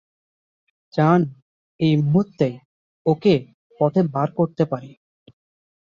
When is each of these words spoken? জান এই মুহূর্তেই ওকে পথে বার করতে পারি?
জান 0.93 1.19
এই 1.79 1.93
মুহূর্তেই 2.03 2.55
ওকে 3.05 3.33
পথে 3.79 4.01
বার 4.13 4.29
করতে 4.39 4.63
পারি? 4.71 4.91